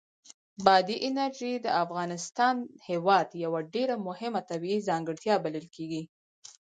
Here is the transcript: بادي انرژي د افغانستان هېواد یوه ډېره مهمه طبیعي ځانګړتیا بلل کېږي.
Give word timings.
بادي 0.65 0.95
انرژي 1.07 1.53
د 1.65 1.67
افغانستان 1.83 2.55
هېواد 2.89 3.27
یوه 3.43 3.59
ډېره 3.73 3.95
مهمه 4.07 4.41
طبیعي 4.49 4.79
ځانګړتیا 4.89 5.35
بلل 5.43 5.65
کېږي. 5.75 6.03